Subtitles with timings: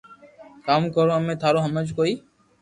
[0.65, 2.23] ڪاوُ ڪرو امي ٿارو ھمج ڪوئي ّ